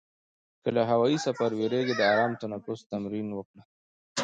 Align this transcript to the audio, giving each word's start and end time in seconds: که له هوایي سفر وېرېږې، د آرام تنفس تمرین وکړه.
که 0.63 0.69
له 0.75 0.81
هوایي 0.91 1.17
سفر 1.25 1.49
وېرېږې، 1.55 1.93
د 1.97 2.01
آرام 2.13 2.31
تنفس 2.41 2.79
تمرین 2.91 3.27
وکړه. 3.33 3.61